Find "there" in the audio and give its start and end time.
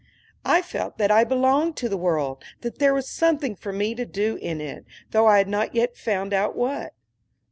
2.79-2.91